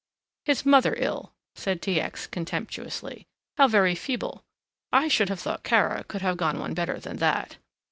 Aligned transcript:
"His 0.45 0.65
mother 0.65 0.95
ill," 0.97 1.35
said 1.53 1.79
T. 1.79 2.01
X. 2.01 2.25
contemptuously, 2.25 3.27
"how 3.59 3.67
very 3.67 3.93
feeble, 3.93 4.43
I 4.91 5.07
should 5.07 5.29
have 5.29 5.41
thought 5.41 5.61
Kara 5.63 6.03
could 6.05 6.23
have 6.23 6.37
gone 6.37 6.57
one 6.57 6.73
better 6.73 6.99
than 6.99 7.17
that." 7.17 7.57